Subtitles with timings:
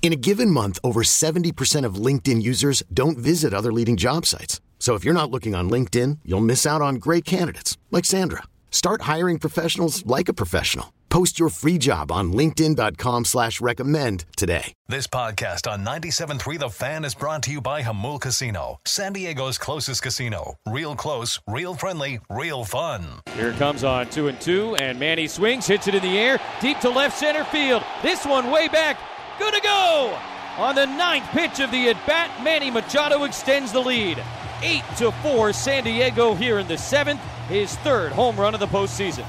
[0.00, 4.62] In a given month, over 70% of LinkedIn users don't visit other leading job sites.
[4.78, 8.44] So if you're not looking on LinkedIn, you'll miss out on great candidates like Sandra.
[8.70, 10.94] Start hiring professionals like a professional.
[11.10, 14.72] Post your free job on LinkedIn.com slash recommend today.
[14.88, 19.58] This podcast on 97.3 The Fan is brought to you by Jamul Casino, San Diego's
[19.58, 20.54] closest casino.
[20.66, 23.04] Real close, real friendly, real fun.
[23.34, 26.38] Here it comes on two and two, and Manny swings, hits it in the air,
[26.60, 27.82] deep to left center field.
[28.02, 28.98] This one way back,
[29.38, 30.18] good to go!
[30.58, 34.22] On the ninth pitch of the at bat, Manny Machado extends the lead.
[34.60, 38.66] 8 to 4 San Diego here in the seventh, his third home run of the
[38.66, 39.24] postseason.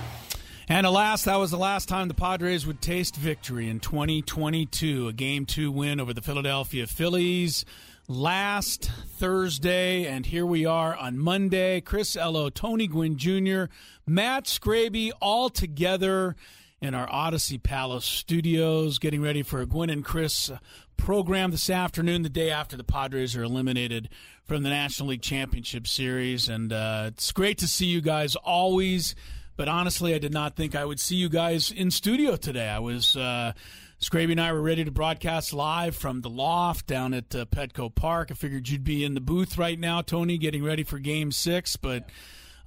[0.68, 5.08] And alas, that was the last time the Padres would taste victory in 2022.
[5.08, 7.66] A game two win over the Philadelphia Phillies
[8.08, 10.06] last Thursday.
[10.06, 11.82] And here we are on Monday.
[11.82, 13.66] Chris Ello, Tony Gwynn Jr.,
[14.06, 16.36] Matt Scraby all together
[16.82, 20.52] in our Audacy Palace studios, getting ready for a Gwynn and Chris
[20.98, 24.10] program this afternoon, the day after the Padres are eliminated
[24.46, 26.48] from the National League Championship Series.
[26.48, 29.16] And uh, it's great to see you guys always.
[29.58, 32.68] But honestly, I did not think I would see you guys in studio today.
[32.68, 33.16] I was.
[33.16, 33.54] Uh,
[34.02, 37.94] Scraby and I were ready to broadcast live from the loft down at uh, Petco
[37.94, 38.30] Park.
[38.32, 41.76] I figured you'd be in the booth right now, Tony, getting ready for Game Six,
[41.76, 42.10] but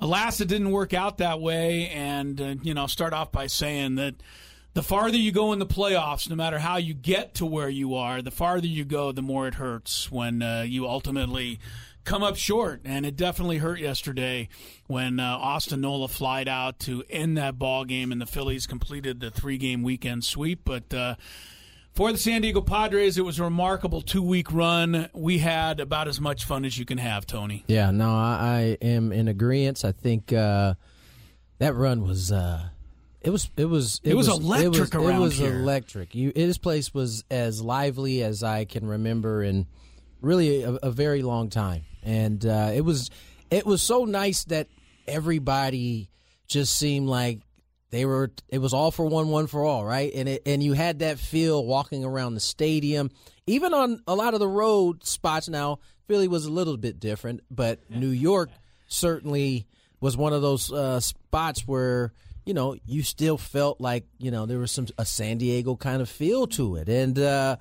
[0.02, 1.88] alas, it didn't work out that way.
[1.88, 4.16] And uh, you know, start off by saying that
[4.74, 7.94] the farther you go in the playoffs, no matter how you get to where you
[7.94, 11.60] are, the farther you go, the more it hurts when uh, you ultimately
[12.04, 12.80] come up short.
[12.84, 14.48] And it definitely hurt yesterday
[14.86, 19.20] when uh, Austin Nola flied out to end that ball game, and the Phillies completed
[19.20, 20.62] the three-game weekend sweep.
[20.64, 21.14] But uh,
[21.94, 25.08] for the San Diego Padres, it was a remarkable two-week run.
[25.12, 27.64] We had about as much fun as you can have, Tony.
[27.66, 29.84] Yeah, no, I, I am in agreement.
[29.84, 30.74] I think uh,
[31.58, 32.32] that run was.
[32.32, 32.68] Uh,
[33.20, 35.60] it was it was it, it was, was, electric it was, around It was here.
[35.60, 36.14] electric.
[36.14, 39.66] You, this place was as lively as I can remember in
[40.20, 43.10] really a, a very long time, and uh, it was
[43.50, 44.66] it was so nice that
[45.06, 46.08] everybody
[46.48, 47.40] just seemed like
[47.92, 48.32] they were.
[48.48, 50.12] It was all for one, one for all, right?
[50.12, 53.10] And it, and you had that feel walking around the stadium,
[53.46, 55.48] even on a lot of the road spots.
[55.48, 58.50] Now Philly was a little bit different, but New York
[58.88, 59.68] certainly
[60.00, 62.12] was one of those uh, spots where
[62.44, 66.02] you know, you still felt like you know there was some a San Diego kind
[66.02, 67.56] of feel to it, and uh,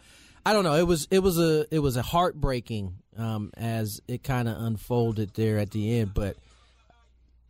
[0.46, 0.75] I don't know.
[0.75, 5.34] It was it was a it was a heartbreaking um, as it kind of unfolded
[5.36, 6.14] there at the end.
[6.14, 6.38] But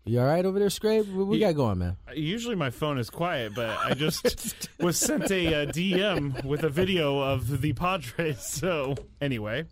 [0.06, 1.08] you all right over there, Scrape?
[1.08, 1.98] What we got going, man?
[2.14, 6.70] Usually my phone is quiet, but I just was sent a, a DM with a
[6.70, 8.40] video of the Padres.
[8.62, 9.66] So anyway.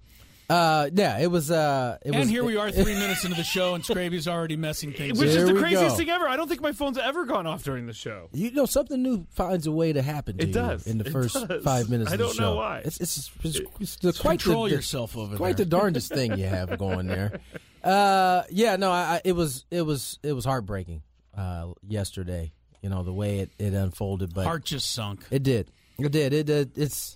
[0.50, 1.52] Uh, yeah, it was.
[1.52, 4.56] Uh, it and was, here we are, three minutes into the show, and Scraby's already
[4.56, 5.20] messing things.
[5.20, 5.26] Up.
[5.26, 5.44] Which up.
[5.44, 5.96] is the craziest go.
[5.98, 6.28] thing ever.
[6.28, 8.30] I don't think my phone's ever gone off during the show.
[8.34, 10.88] You know, something new finds a way to happen to It you does.
[10.88, 11.64] in the It first does.
[11.64, 12.10] five minutes.
[12.10, 12.56] I of the don't know show.
[12.56, 12.80] why.
[12.84, 15.66] It's it's, it's, it's the, quite Control the, the- yourself over quite there.
[15.66, 17.40] the darndest thing you have going there.
[17.82, 21.02] Uh, yeah, no, I, I, it was it was it was heartbreaking
[21.38, 22.52] uh, yesterday.
[22.82, 25.22] You know the way it, it unfolded, but Heart just sunk.
[25.32, 26.78] it did, it did, it did.
[26.78, 27.16] It's,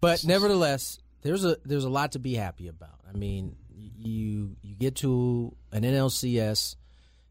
[0.00, 3.00] but nevertheless, there's a there's a lot to be happy about.
[3.08, 6.76] I mean, you you get to an NLCS,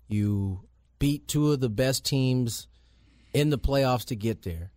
[0.07, 0.61] you
[0.99, 2.67] beat two of the best teams
[3.33, 4.71] in the playoffs to get there,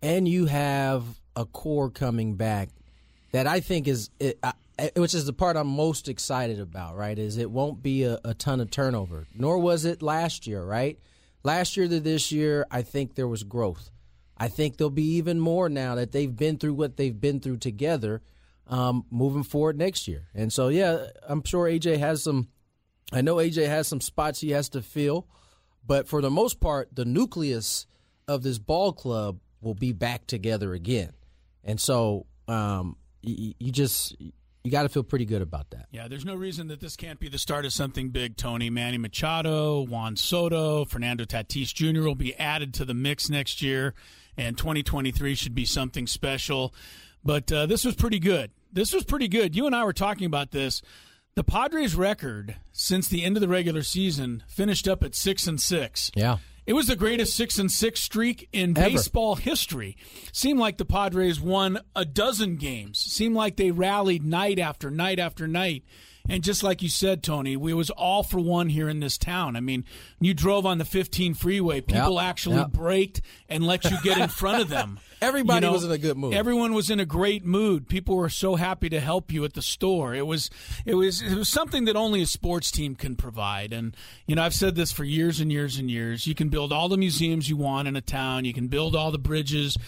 [0.00, 1.04] and you have
[1.34, 2.70] a core coming back
[3.32, 4.52] that I think is, it, I,
[4.94, 6.96] which is the part I'm most excited about.
[6.96, 10.64] Right, is it won't be a, a ton of turnover, nor was it last year.
[10.64, 11.00] Right,
[11.42, 13.90] last year to this year, I think there was growth.
[14.38, 17.56] I think there'll be even more now that they've been through what they've been through
[17.56, 18.22] together,
[18.68, 20.28] um, moving forward next year.
[20.34, 22.48] And so, yeah, I'm sure AJ has some.
[23.12, 25.28] I know AJ has some spots he has to fill,
[25.86, 27.86] but for the most part, the nucleus
[28.26, 31.12] of this ball club will be back together again.
[31.62, 34.16] And so, um, you, you just
[34.66, 35.86] you got to feel pretty good about that.
[35.92, 38.68] Yeah, there's no reason that this can't be the start of something big, Tony.
[38.68, 42.02] Manny Machado, Juan Soto, Fernando Tatis Jr.
[42.02, 43.94] will be added to the mix next year,
[44.36, 46.74] and 2023 should be something special.
[47.22, 48.50] But uh, this was pretty good.
[48.76, 49.56] This was pretty good.
[49.56, 50.82] You and I were talking about this.
[51.34, 55.58] The Padres' record since the end of the regular season finished up at six and
[55.58, 56.10] six.
[56.14, 56.36] Yeah.
[56.66, 58.90] It was the greatest six and six streak in Ever.
[58.90, 59.96] baseball history.
[60.30, 62.98] Seemed like the Padres won a dozen games.
[62.98, 65.82] Seemed like they rallied night after night after night.
[66.28, 69.56] And just like you said, Tony, we was all for one here in this town.
[69.56, 69.84] I mean,
[70.20, 71.80] you drove on the 15 freeway.
[71.80, 72.70] People Yep, actually yep.
[72.70, 74.98] braked and let you get in front of them.
[75.22, 76.34] Everybody was in a good mood.
[76.34, 77.88] Everyone was in a great mood.
[77.88, 80.14] People were so happy to help you at the store.
[80.14, 80.50] It was
[80.84, 83.72] it was it was something that only a sports team can provide.
[83.72, 83.96] And
[84.26, 86.26] you know, I've said this for years and years and years.
[86.26, 88.44] You can build all the museums you want in a town.
[88.44, 89.78] You can build all the bridges.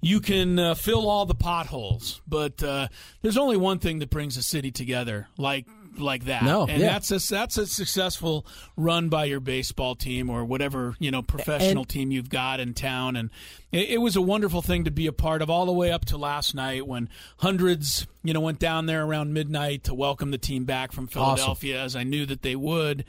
[0.00, 2.86] You can uh, fill all the potholes, but uh,
[3.20, 5.66] there's only one thing that brings a city together, like
[6.00, 6.42] like that.
[6.42, 6.92] No, and yeah.
[6.92, 8.46] that's a that's a successful
[8.76, 12.74] run by your baseball team or whatever you know professional And- team you've got in
[12.74, 13.16] town.
[13.16, 13.30] And
[13.72, 16.04] it, it was a wonderful thing to be a part of, all the way up
[16.06, 17.08] to last night when
[17.38, 21.80] hundreds you know went down there around midnight to welcome the team back from Philadelphia,
[21.82, 23.04] as I knew that they would.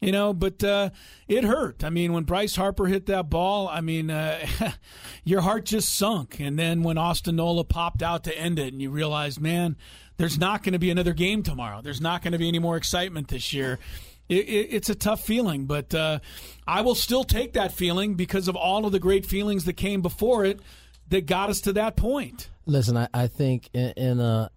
[0.00, 0.90] You know, but uh,
[1.28, 1.82] it hurt.
[1.82, 4.46] I mean, when Bryce Harper hit that ball, I mean, uh,
[5.24, 6.40] your heart just sunk.
[6.40, 9.76] And then when Austin Nola popped out to end it, and you realized, man,
[10.16, 11.80] there's not going to be another game tomorrow.
[11.82, 13.78] There's not going to be any more excitement this year.
[14.28, 16.20] It, it, it's a tough feeling, but uh,
[16.66, 20.02] I will still take that feeling because of all of the great feelings that came
[20.02, 20.60] before it
[21.08, 22.48] that got us to that point.
[22.66, 24.50] Listen, I, I think in, in a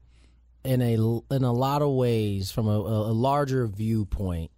[0.63, 0.93] in a
[1.33, 4.51] in a lot of ways, from a, a larger viewpoint,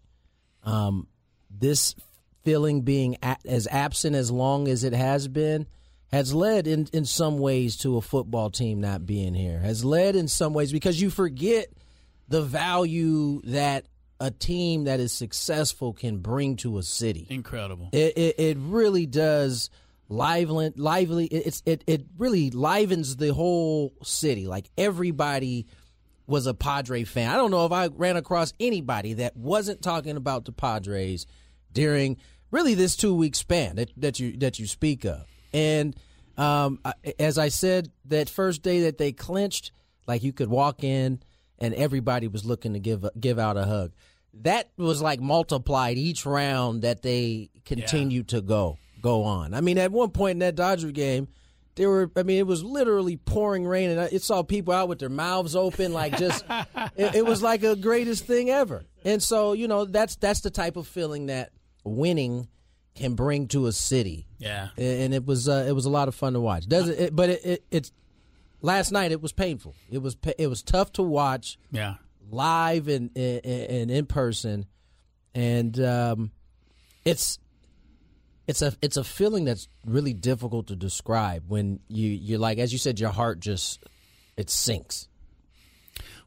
[0.63, 1.07] um,
[1.49, 1.95] this
[2.43, 5.67] feeling being as absent as long as it has been
[6.11, 9.59] has led in in some ways to a football team not being here.
[9.59, 11.67] Has led in some ways because you forget
[12.27, 13.85] the value that
[14.19, 17.27] a team that is successful can bring to a city.
[17.29, 17.89] Incredible.
[17.91, 19.69] It it, it really does
[20.11, 24.47] lively lively it's it it really livens the whole city.
[24.47, 25.67] Like everybody
[26.27, 27.29] was a Padre fan.
[27.29, 31.25] I don't know if I ran across anybody that wasn't talking about the Padres
[31.71, 32.17] during
[32.51, 35.25] really this two week span that, that you that you speak of.
[35.53, 35.95] And
[36.37, 36.79] um,
[37.17, 39.71] as I said, that first day that they clinched,
[40.07, 41.21] like you could walk in
[41.59, 43.91] and everybody was looking to give give out a hug.
[44.41, 49.53] That was like multiplied each round that they continued to go go on.
[49.53, 51.27] I mean, at one point in that Dodger game,
[51.75, 52.11] there were.
[52.15, 55.09] I mean, it was literally pouring rain, and I- it saw people out with their
[55.09, 56.45] mouths open, like just.
[56.95, 58.83] it, it was like a greatest thing ever.
[59.03, 61.51] And so, you know, that's that's the type of feeling that
[61.83, 62.47] winning
[62.99, 64.27] can bring to a city.
[64.37, 64.69] Yeah.
[64.77, 66.67] and it was uh, it was a lot of fun to watch.
[66.67, 67.15] Does it?
[67.15, 67.91] but it, it it's
[68.61, 69.11] last night.
[69.11, 69.73] It was painful.
[69.91, 71.95] It was it was tough to watch Yeah.
[72.29, 74.65] live and and, and in person,
[75.33, 76.31] and um,
[77.03, 77.39] it's
[78.47, 82.71] it's a it's a feeling that's really difficult to describe when you you're like as
[82.71, 83.83] you said your heart just
[84.37, 85.08] it sinks.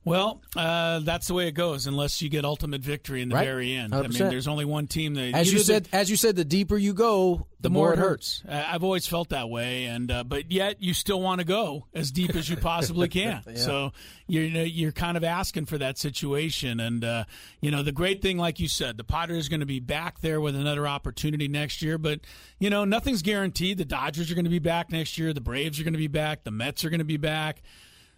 [0.04, 3.44] Well, uh, that's the way it goes unless you get ultimate victory in the Right.
[3.44, 3.94] very end.
[3.94, 6.34] I mean, there's only one team that As you either the- said, as you said,
[6.34, 8.42] the deeper you go, the more it hurts.
[8.48, 11.86] Uh, I've always felt that way, and uh, but yet you still want to go
[11.94, 13.42] as deep as you possibly can.
[13.54, 13.92] So
[14.26, 17.24] you're you know, you're kind of asking for that situation, and uh,
[17.60, 20.18] you know the great thing, like you said, the Padres are going to be back
[20.20, 21.96] there with another opportunity next year.
[21.98, 22.18] But
[22.58, 23.78] you know nothing's guaranteed.
[23.78, 25.32] The Dodgers are going to be back next year.
[25.32, 26.42] The Braves are going to be back.
[26.42, 27.62] The Mets are going to be back.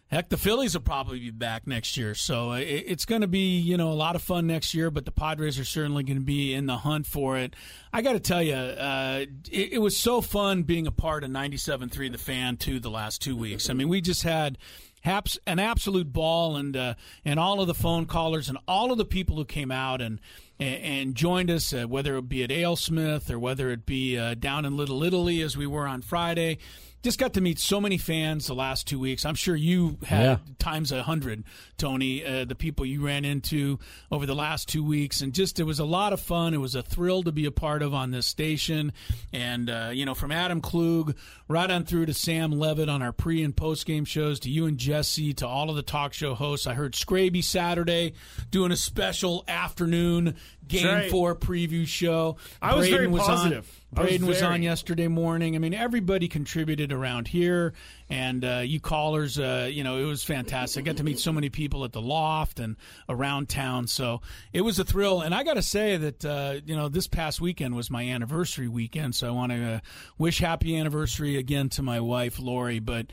[0.08, 3.58] Heck, the Phillies will probably be back next year, so uh, it's going to be
[3.58, 4.90] you know a lot of fun next year.
[4.90, 7.54] But the Padres are certainly going to be in the hunt for it.
[7.92, 11.30] I got to tell you, uh, it, it was so fun being a part of
[11.30, 13.70] 97.3 The Fan too the last two weeks.
[13.70, 14.58] I mean, we just had
[15.04, 16.94] haps, an absolute ball, and uh,
[17.25, 20.20] and all of the phone callers and all of the people who came out and
[20.58, 24.64] and, joined us, uh, whether it be at AleSmith or whether it be uh, down
[24.64, 26.58] in Little Italy as we were on Friday.
[27.04, 29.26] Just got to meet so many fans the last two weeks.
[29.26, 30.37] I'm sure you had Yeah.
[30.58, 31.44] times a hundred,
[31.76, 32.25] Tony.
[32.25, 33.78] Uh, the people you ran into
[34.11, 36.54] over the last two weeks, and just it was a lot of fun.
[36.54, 38.90] It was a thrill to be a part of on this station,
[39.34, 41.14] and uh, you know, from Adam Klug
[41.46, 44.64] right on through to Sam Levitt on our pre and post game shows, to you
[44.64, 46.66] and Jesse, to all of the talk show hosts.
[46.66, 48.14] I heard Scraby Saturday
[48.50, 50.37] doing a special afternoon
[50.68, 51.11] game right.
[51.11, 52.37] four preview show.
[52.61, 53.66] I was very on- positive.
[53.66, 55.54] Was Braden was, on yesterday morning.
[55.54, 57.75] I mean, everybody contributed around here,
[58.11, 60.83] and uh, you callers, uh, you know, it was fantastic.
[60.83, 62.76] I got to meet so many people at the loft and
[63.09, 64.21] around town, so
[64.52, 65.21] it was a thrill.
[65.21, 68.66] And I got to say that, uh, you know, this past weekend was my anniversary
[68.66, 69.80] weekend, so I want to uh,
[70.18, 72.80] wish happy anniversary again to my wife Lori.
[72.80, 73.06] But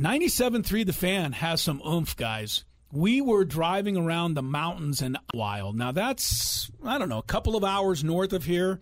[0.00, 2.64] 97.3 The Fan has some oomph, guys.
[2.94, 5.76] We were driving around the mountains in Wild.
[5.76, 8.80] Now that's I don't know, a couple of hours north of here,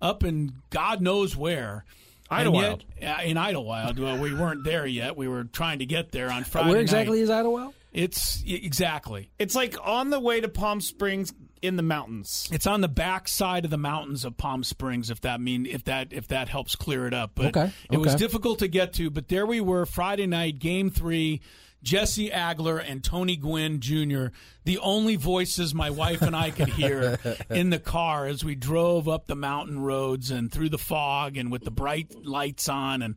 [0.00, 1.84] up in God knows where.
[2.30, 2.82] Idyllwild.
[3.00, 3.98] Yet, in Idyllwild.
[3.98, 5.16] Well, we weren't there yet.
[5.16, 6.70] We were trying to get there on Friday.
[6.70, 7.24] Where exactly night.
[7.24, 7.72] is Idyllwild?
[7.92, 9.30] It's exactly.
[9.38, 12.48] It's like on the way to Palm Springs in the mountains.
[12.52, 15.10] It's on the back side of the mountains of Palm Springs.
[15.10, 18.14] If that mean if that if that helps clear it up, but Okay, it was
[18.14, 19.10] difficult to get to.
[19.10, 21.40] But there we were, Friday night, Game Three.
[21.82, 24.26] Jesse Agler and Tony Gwynn Jr.,
[24.64, 27.18] the only voices my wife and I could hear
[27.50, 31.50] in the car as we drove up the mountain roads and through the fog and
[31.50, 33.02] with the bright lights on.
[33.02, 33.14] And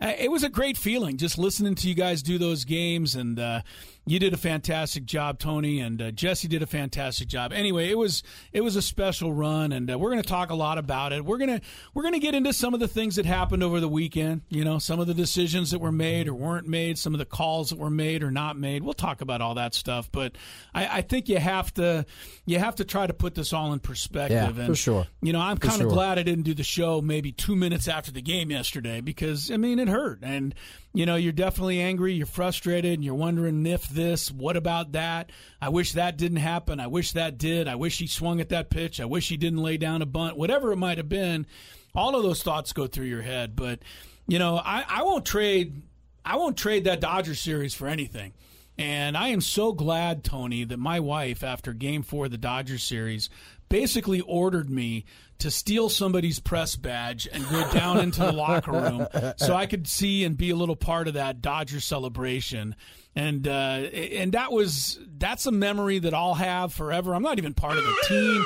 [0.00, 3.14] uh, it was a great feeling just listening to you guys do those games.
[3.14, 3.62] And uh,
[4.06, 7.52] you did a fantastic job, Tony, and uh, Jesse did a fantastic job.
[7.52, 10.54] Anyway, it was it was a special run, and uh, we're going to talk a
[10.54, 11.24] lot about it.
[11.24, 11.62] We're gonna
[11.94, 14.42] we're gonna get into some of the things that happened over the weekend.
[14.50, 17.24] You know, some of the decisions that were made or weren't made, some of the
[17.24, 18.82] calls that were made or not made.
[18.82, 20.36] We'll talk about all that stuff, but
[20.74, 22.04] I, I think you have to
[22.44, 24.36] you have to try to put this all in perspective.
[24.36, 25.06] Yeah, and, for sure.
[25.22, 25.90] You know, I'm kind of sure.
[25.90, 29.56] glad I didn't do the show maybe two minutes after the game yesterday because I
[29.56, 30.54] mean it hurt and
[30.92, 35.30] you know you're definitely angry, you're frustrated, and you're wondering if this, what about that?
[35.60, 36.80] I wish that didn't happen.
[36.80, 37.68] I wish that did.
[37.68, 39.00] I wish he swung at that pitch.
[39.00, 40.36] I wish he didn't lay down a bunt.
[40.36, 41.46] Whatever it might have been,
[41.94, 43.56] all of those thoughts go through your head.
[43.56, 43.80] But
[44.26, 45.82] you know, I, I won't trade.
[46.24, 48.32] I won't trade that Dodger series for anything.
[48.76, 52.78] And I am so glad, Tony, that my wife, after game four of the Dodger
[52.78, 53.30] series,
[53.68, 55.04] basically ordered me
[55.38, 59.86] to steal somebody's press badge and go down into the locker room so I could
[59.86, 62.74] see and be a little part of that Dodger celebration.
[63.16, 67.14] And uh, and that was that's a memory that I'll have forever.
[67.14, 68.44] I'm not even part of the team.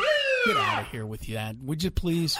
[0.49, 2.39] Get out of here with that, would you please?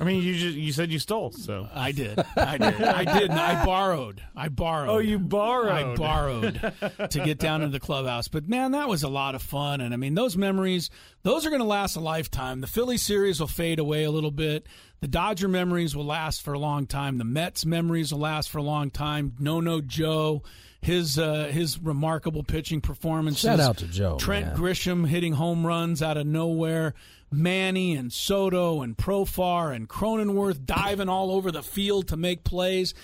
[0.00, 2.18] I mean, you just you said you stole, so I did.
[2.36, 2.80] I did.
[2.82, 3.30] I did.
[3.30, 4.22] And I borrowed.
[4.36, 4.88] I borrowed.
[4.88, 5.70] Oh, you borrowed.
[5.72, 6.72] I borrowed
[7.10, 8.28] to get down to the clubhouse.
[8.28, 9.80] But man, that was a lot of fun.
[9.80, 10.90] And I mean, those memories,
[11.22, 12.60] those are going to last a lifetime.
[12.60, 14.66] The Philly series will fade away a little bit.
[15.00, 17.18] The Dodger memories will last for a long time.
[17.18, 19.34] The Mets memories will last for a long time.
[19.38, 20.42] No, no, Joe.
[20.80, 23.42] His uh, his remarkable pitching performances.
[23.42, 24.56] Shout out to Joe, Trent man.
[24.56, 26.94] Grisham hitting home runs out of nowhere.
[27.30, 32.94] Manny and Soto and Profar and Cronenworth diving all over the field to make plays.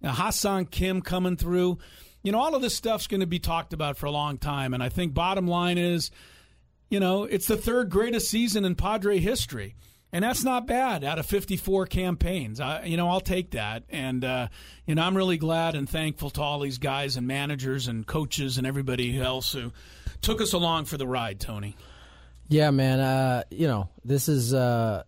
[0.00, 1.78] Now, Ha-Seong Kim coming through.
[2.22, 4.74] You know, all of this stuff's going to be talked about for a long time.
[4.74, 6.10] And I think bottom line is,
[6.90, 9.74] you know, it's the third greatest season in Padre history.
[10.12, 12.60] And that's not bad out of 54 campaigns.
[12.60, 13.84] I, you know, I'll take that.
[13.90, 14.48] And, uh,
[14.84, 18.58] you know, I'm really glad and thankful to all these guys and managers and coaches
[18.58, 19.72] and everybody else who
[20.20, 21.76] took us along for the ride, Tony.
[22.50, 23.00] Yeah, man.
[23.00, 25.04] Uh, you know, this is, uh,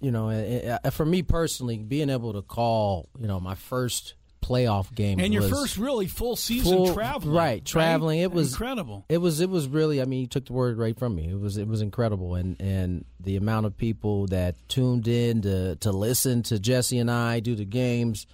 [0.00, 4.14] you know, uh, uh, for me personally, being able to call, you know, my first
[4.42, 7.36] playoff game And your first really full season full- traveling.
[7.36, 7.62] right?
[7.64, 8.20] Traveling.
[8.20, 9.04] It was incredible.
[9.10, 9.40] It was.
[9.42, 10.00] It was really.
[10.00, 11.28] I mean, you took the word right from me.
[11.28, 11.58] It was.
[11.58, 16.42] It was incredible, and and the amount of people that tuned in to to listen
[16.44, 18.26] to Jesse and I do the games.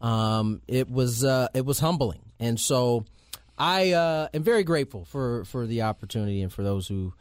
[0.00, 1.22] Um, it was.
[1.22, 3.04] Uh, it was humbling, and so
[3.60, 7.12] I uh, am very grateful for for the opportunity and for those who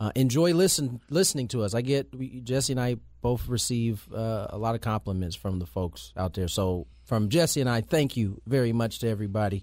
[0.00, 1.72] uh, enjoy listen listening to us.
[1.72, 5.66] I get we, Jesse and I both receive uh, a lot of compliments from the
[5.66, 6.48] folks out there.
[6.48, 9.62] So from Jesse and I, thank you very much to everybody.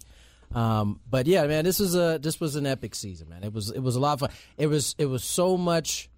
[0.55, 3.43] Um, but yeah, man, this is a this was an epic season, man.
[3.43, 4.29] It was it was a lot of fun.
[4.57, 6.09] It was it was so much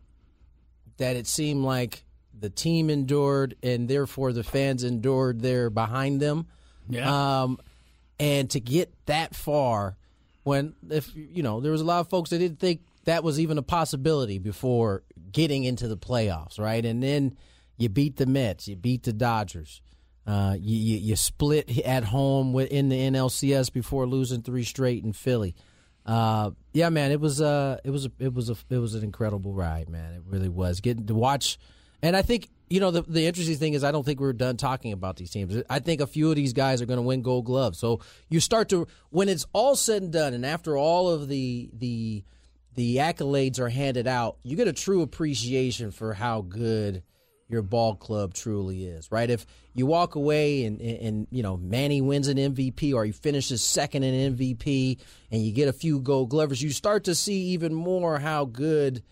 [0.97, 2.05] that it seemed like
[2.39, 6.45] the team endured, and therefore the fans endured there behind them.
[6.87, 7.41] Yeah.
[7.41, 7.57] Um,
[8.19, 9.97] and to get that far,
[10.43, 13.39] when if you know there was a lot of folks that didn't think that was
[13.39, 16.85] even a possibility before getting into the playoffs, right?
[16.85, 17.37] And then
[17.77, 19.81] you beat the Mets, you beat the Dodgers,
[20.25, 25.13] uh, you, you you split at home in the NLCS before losing three straight in
[25.13, 25.55] Philly.
[26.05, 29.03] Uh, yeah, man, it was uh, it was a, it was a, it was an
[29.03, 30.13] incredible ride, man.
[30.13, 31.57] It really was getting to watch,
[32.01, 34.57] and I think you know the the interesting thing is I don't think we're done
[34.57, 35.61] talking about these teams.
[35.69, 37.79] I think a few of these guys are going to win Gold Gloves.
[37.79, 41.69] So you start to when it's all said and done, and after all of the
[41.73, 42.23] the
[42.75, 47.03] the accolades are handed out, you get a true appreciation for how good
[47.49, 49.29] your ball club truly is, right?
[49.29, 53.11] If you walk away and, and, and, you know Manny wins an MVP or he
[53.11, 54.99] finishes second in MVP
[55.31, 59.03] and you get a few Gold Glovers, you start to see even more how good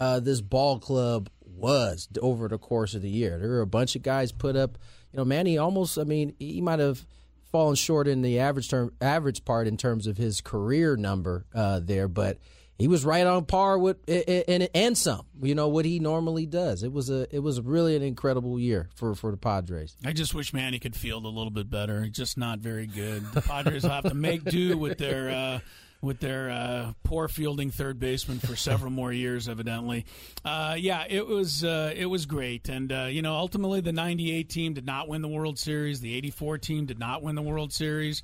[0.00, 1.28] uh, this ball club
[1.60, 3.38] was over the course of the year.
[3.38, 4.78] There were a bunch of guys put up.
[5.12, 5.98] You know, Manny almost.
[5.98, 7.04] I mean, he might have
[7.50, 11.80] fallen short in the average term average part in terms of his career number uh,
[11.82, 12.38] there, but
[12.78, 15.26] he was right on par with and and some.
[15.42, 16.82] You know what he normally does.
[16.82, 19.96] It was a it was really an incredible year for for the Padres.
[20.04, 22.06] I just wish Manny could field a little bit better.
[22.08, 23.22] Just not very good.
[23.32, 25.60] The Padres will have to make do with their uh,
[26.02, 30.06] with their uh, poor fielding third baseman for several more years, evidently.
[30.44, 34.48] Uh, yeah, it was uh, it was great, and uh, you know, ultimately the '98
[34.48, 36.00] team did not win the World Series.
[36.00, 38.22] The '84 team did not win the World Series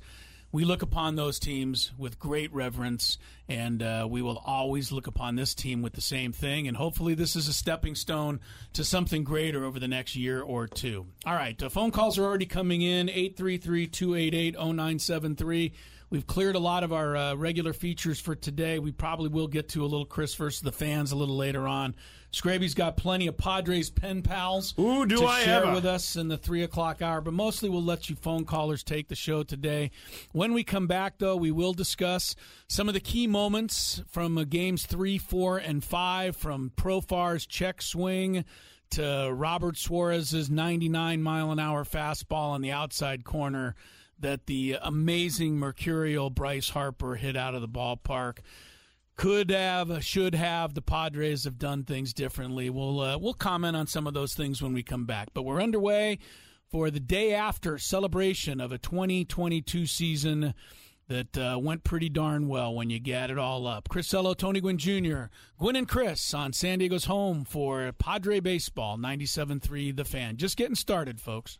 [0.51, 3.17] we look upon those teams with great reverence,
[3.49, 6.67] and uh, we will always look upon this team with the same thing.
[6.67, 8.39] And hopefully, this is a stepping stone
[8.73, 11.05] to something greater over the next year or two.
[11.25, 15.73] All right, uh, phone calls are already coming in 833 288 0973.
[16.09, 18.79] We've cleared a lot of our uh, regular features for today.
[18.79, 21.95] We probably will get to a little Chris versus the fans a little later on.
[22.31, 25.73] Scraby's got plenty of Padres pen pals Ooh, do to I share ever.
[25.73, 29.09] with us in the three o'clock hour, but mostly we'll let you phone callers take
[29.09, 29.91] the show today.
[30.31, 32.35] When we come back, though, we will discuss
[32.69, 37.81] some of the key moments from uh, games three, four, and five, from Profar's check
[37.81, 38.45] swing
[38.91, 43.75] to Robert Suarez's 99 mile an hour fastball on the outside corner
[44.19, 48.39] that the amazing mercurial Bryce Harper hit out of the ballpark
[49.15, 50.73] could have, should have.
[50.73, 52.69] The Padres have done things differently.
[52.69, 55.29] We'll uh, we'll comment on some of those things when we come back.
[55.33, 56.19] But we're underway
[56.69, 60.53] for the day after celebration of a 2022 season
[61.07, 63.87] that uh, went pretty darn well when you get it all up.
[63.89, 65.25] Chris Ello, Tony Gwynn Jr.,
[65.57, 70.35] Gwynn and Chris on San Diego's home for Padre Baseball 97.3 The Fan.
[70.37, 71.59] Just getting started, folks.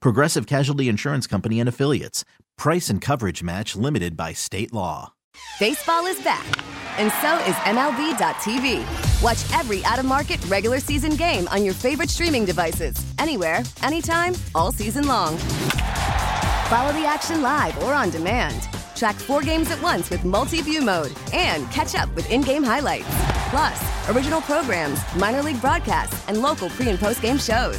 [0.00, 2.24] Progressive Casualty Insurance Company and Affiliates.
[2.56, 5.12] Price and coverage match limited by state law.
[5.58, 6.46] Baseball is back,
[6.98, 9.22] and so is MLB.tv.
[9.22, 14.34] Watch every out of market regular season game on your favorite streaming devices, anywhere, anytime,
[14.54, 15.36] all season long.
[16.68, 18.68] Follow the action live or on demand.
[18.96, 22.62] Track four games at once with multi view mode and catch up with in game
[22.62, 23.08] highlights.
[23.50, 27.78] Plus, original programs, minor league broadcasts, and local pre and post game shows.